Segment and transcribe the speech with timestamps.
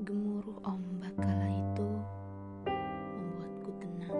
[0.00, 1.90] Gemuruh ombak kala itu
[3.12, 4.16] membuatku tenang.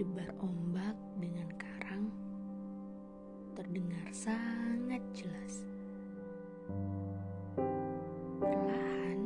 [0.00, 2.08] Debar ombak dengan karang
[3.52, 5.68] terdengar sangat jelas.
[8.40, 9.20] Perlahan,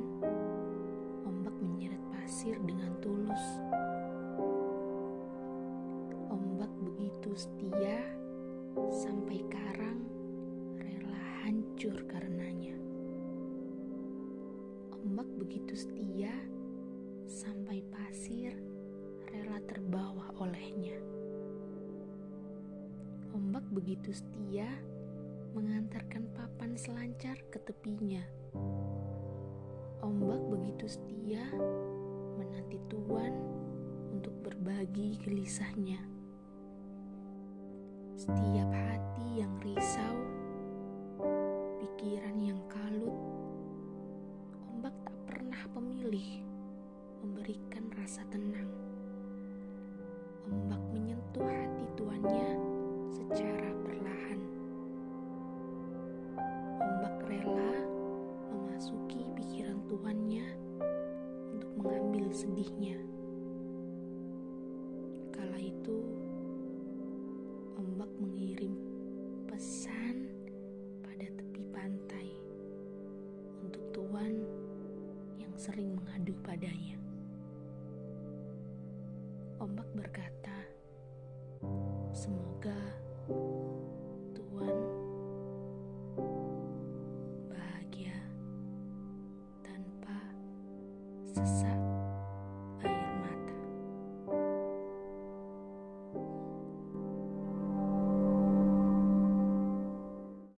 [1.22, 3.62] ombak menyeret pasir dengan tulus.
[7.34, 7.98] Setia
[8.94, 10.06] sampai karang
[10.78, 12.78] rela hancur karenanya.
[14.94, 16.30] Ombak begitu setia
[17.26, 18.54] sampai pasir
[19.34, 20.94] rela terbawa olehnya.
[23.34, 24.70] Ombak begitu setia
[25.58, 28.22] mengantarkan papan selancar ke tepinya.
[30.06, 31.50] Ombak begitu setia
[32.38, 33.34] menanti tuan
[34.14, 36.13] untuk berbagi gelisahnya.
[38.24, 40.16] Setiap hati yang risau,
[41.76, 43.12] pikiran yang kalut,
[44.64, 46.40] ombak tak pernah pemilih
[47.20, 48.72] memberikan rasa tenang.
[50.48, 52.48] Ombak menyentuh hati tuannya
[53.12, 54.40] secara perlahan.
[56.80, 57.76] Ombak rela
[58.48, 60.48] memasuki pikiran tuannya
[61.52, 62.96] untuk mengambil sedihnya.
[75.64, 77.00] sering mengadu padanya.
[79.56, 80.60] Ombak berkata,
[82.12, 82.76] "Semoga
[84.36, 84.76] Tuhan
[87.48, 88.12] bahagia
[89.64, 90.20] tanpa
[91.32, 91.83] sesak."